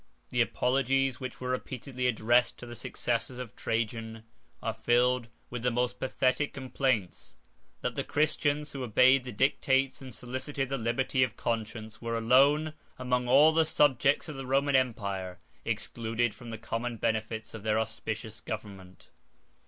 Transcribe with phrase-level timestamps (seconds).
[0.31, 4.23] The apologies which were repeatedly addressed to the successors of Trajan
[4.63, 7.35] are filled with the most pathetic complaints,
[7.81, 12.73] that the Christians, who obeyed the dictates, and solicited the liberty, of conscience, were alone,
[12.97, 17.77] among all the subjects of the Roman empire, excluded from the common benefits of their
[17.77, 19.09] auspicious government.